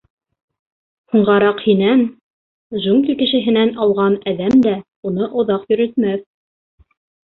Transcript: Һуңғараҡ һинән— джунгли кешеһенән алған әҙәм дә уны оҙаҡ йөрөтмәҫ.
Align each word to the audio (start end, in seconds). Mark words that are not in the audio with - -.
Һуңғараҡ 1.15 1.61
һинән— 1.65 2.01
джунгли 2.81 3.19
кешеһенән 3.21 3.75
алған 3.87 4.21
әҙәм 4.35 4.59
дә 4.69 4.77
уны 5.13 5.33
оҙаҡ 5.41 5.73
йөрөтмәҫ. 5.73 6.31